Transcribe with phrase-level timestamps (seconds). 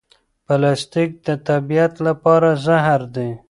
[0.45, 3.29] پلاستیک د طبیعت لپاره زهر دی.